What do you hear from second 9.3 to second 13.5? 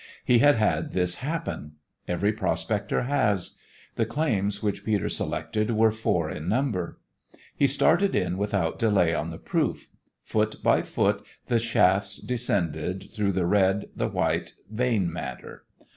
proof. Foot by foot the shafts descended through the